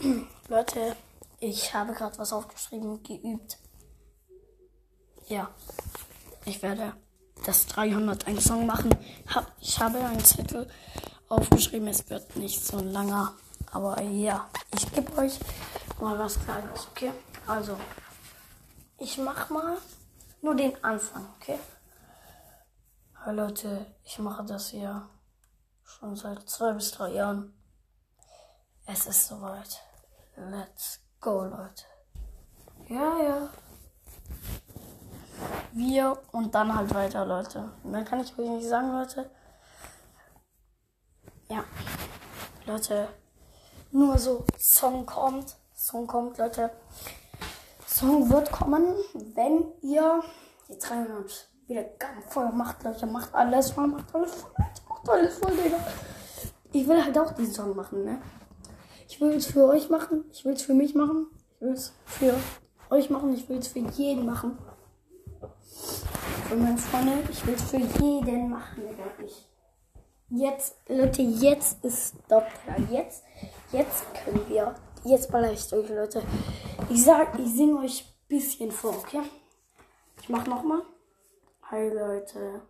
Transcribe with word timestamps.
Leute, 0.48 0.96
ich 1.40 1.74
habe 1.74 1.92
gerade 1.92 2.16
was 2.18 2.32
aufgeschrieben, 2.32 3.02
geübt. 3.02 3.58
Ja, 5.26 5.50
ich 6.44 6.62
werde 6.62 6.94
das 7.44 7.66
301 7.66 8.44
Song 8.44 8.64
machen. 8.64 8.90
Ich 9.60 9.80
habe 9.80 9.98
einen 9.98 10.24
Zettel 10.24 10.70
aufgeschrieben, 11.28 11.88
es 11.88 12.08
wird 12.08 12.36
nicht 12.36 12.64
so 12.64 12.78
langer. 12.78 13.34
Aber 13.72 14.00
ja, 14.00 14.48
ich 14.72 14.90
gebe 14.92 15.12
euch 15.18 15.40
mal 16.00 16.16
was 16.16 16.38
Kleines, 16.44 16.86
okay? 16.90 17.12
Also, 17.46 17.76
ich 18.98 19.18
mach 19.18 19.50
mal 19.50 19.78
nur 20.42 20.54
den 20.54 20.82
Anfang, 20.84 21.26
okay? 21.36 21.58
Hallo 23.16 23.46
Leute, 23.46 23.86
ich 24.04 24.18
mache 24.20 24.44
das 24.44 24.68
hier 24.68 25.08
schon 25.82 26.14
seit 26.14 26.48
zwei 26.48 26.72
bis 26.72 26.92
drei 26.92 27.14
Jahren. 27.14 27.52
Es 28.86 29.06
ist 29.06 29.26
soweit. 29.26 29.87
Let's 30.46 31.00
go, 31.20 31.42
Leute. 31.44 31.84
Ja, 32.88 33.22
ja. 33.22 33.48
Wir 35.72 36.16
und 36.32 36.54
dann 36.54 36.74
halt 36.74 36.94
weiter, 36.94 37.26
Leute. 37.26 37.70
Mehr 37.82 38.04
kann 38.04 38.20
ich 38.20 38.38
euch 38.38 38.48
nicht 38.48 38.68
sagen, 38.68 38.92
Leute. 38.92 39.30
Ja. 41.48 41.64
Leute, 42.66 43.08
nur 43.90 44.16
so 44.18 44.44
Song 44.56 45.04
kommt. 45.04 45.56
Song 45.74 46.06
kommt, 46.06 46.38
Leute. 46.38 46.70
Song 47.86 48.30
wird 48.30 48.52
kommen, 48.52 48.94
wenn 49.34 49.72
ihr 49.82 50.22
die 50.68 50.78
300 50.78 51.48
wieder 51.66 51.82
ganz 51.82 52.32
voll 52.32 52.50
macht, 52.52 52.84
Leute. 52.84 53.06
Macht 53.06 53.34
alles 53.34 53.72
voll, 53.72 53.88
macht 53.88 54.14
alles 54.14 54.34
voll, 54.34 54.50
macht 54.88 55.08
alles 55.08 55.38
voll, 55.38 55.56
Digga. 55.56 55.78
Ich 56.72 56.86
will 56.86 57.02
halt 57.02 57.18
auch 57.18 57.32
diesen 57.32 57.54
Song 57.54 57.74
machen, 57.74 58.04
ne? 58.04 58.22
Ich 59.08 59.20
will 59.20 59.32
es 59.32 59.46
für 59.46 59.64
euch 59.64 59.88
machen. 59.88 60.24
Ich 60.30 60.44
will 60.44 60.52
es 60.52 60.62
für 60.62 60.74
mich 60.74 60.94
machen. 60.94 61.28
Ich 61.54 61.60
will 61.62 61.72
es 61.72 61.92
für 62.04 62.34
euch 62.90 63.08
machen. 63.08 63.34
Ich 63.34 63.48
will 63.48 63.58
es 63.58 63.68
für 63.68 63.78
jeden 63.78 64.26
machen. 64.26 64.58
Für 66.48 66.56
meine 66.56 66.76
Freunde. 66.76 67.22
Ich 67.30 67.44
will 67.46 67.54
es 67.54 67.62
für 67.62 67.78
jeden 67.78 68.50
machen, 68.50 68.82
wirklich. 68.96 69.48
Jetzt, 70.30 70.76
Leute, 70.88 71.22
jetzt 71.22 71.82
ist 71.82 72.14
Stop. 72.26 72.46
Jetzt, 72.90 73.24
jetzt 73.72 74.04
können 74.24 74.46
wir. 74.46 74.74
Jetzt 75.04 75.32
baller 75.32 75.52
ich 75.52 75.66
durch, 75.68 75.88
Leute. 75.88 76.22
Ich 76.90 77.02
sag, 77.02 77.38
ich 77.38 77.50
singe 77.50 77.78
euch 77.78 78.04
ein 78.04 78.28
bisschen 78.28 78.70
vor, 78.70 78.90
okay? 78.90 79.22
Ich 80.20 80.28
mach 80.28 80.46
nochmal. 80.46 80.82
Hi, 81.70 81.88
Leute. 81.88 82.60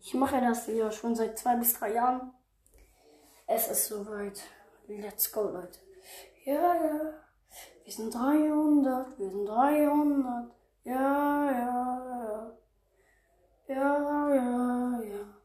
Ich 0.00 0.14
mache 0.14 0.40
das 0.40 0.66
hier 0.66 0.90
schon 0.90 1.14
seit 1.14 1.38
zwei 1.38 1.54
bis 1.56 1.74
drei 1.74 1.94
Jahren. 1.94 2.32
Es 3.46 3.68
ist 3.68 3.86
soweit. 3.86 4.40
Let's 4.98 5.30
go, 5.30 5.42
Leute. 5.42 5.78
Ja, 6.44 6.74
ja. 6.74 7.14
Wir 7.84 7.92
sind 7.92 8.12
300, 8.12 9.18
wir 9.18 9.30
sind 9.30 9.46
300. 9.46 10.50
Ja, 10.82 11.50
ja, 11.50 12.06
ja. 12.18 12.58
Ja, 13.68 14.34
ja, 14.34 15.00
ja. 15.02 15.40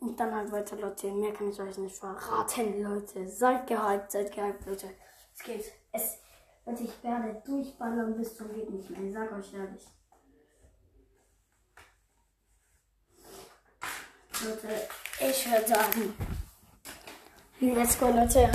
Und 0.00 0.18
dann 0.18 0.34
halt 0.34 0.50
weiter, 0.50 0.76
Leute. 0.76 1.12
Mehr 1.12 1.32
kann 1.32 1.50
ich 1.50 1.60
euch 1.60 1.78
nicht 1.78 1.96
verraten, 1.96 2.82
Leute. 2.82 3.28
Seid 3.28 3.68
gehypt, 3.68 4.10
seid 4.10 4.34
gehypt, 4.34 4.66
Leute. 4.66 4.90
Es 5.32 5.44
geht. 5.44 5.72
Es, 5.92 6.18
Leute, 6.66 6.82
ich 6.82 7.04
werde 7.04 7.40
durchballern 7.44 8.16
bis 8.16 8.36
zum 8.36 8.52
geht 8.52 8.68
nicht 8.68 8.90
mehr. 8.90 9.00
Ich 9.02 9.12
sag 9.12 9.30
euch 9.30 9.54
ehrlich. 9.54 9.86
Leute, 14.44 14.88
ich 15.20 15.52
würde 15.52 15.68
sagen. 15.68 16.31
Let's 17.64 17.96
go, 17.96 18.08
Leute. 18.08 18.50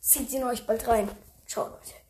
Zieht 0.00 0.32
ihn 0.32 0.42
euch 0.42 0.66
bald 0.66 0.88
rein. 0.88 1.08
Ciao, 1.46 1.68
Leute. 1.68 2.05